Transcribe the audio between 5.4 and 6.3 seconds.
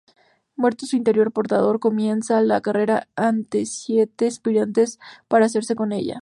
hacerse con ella.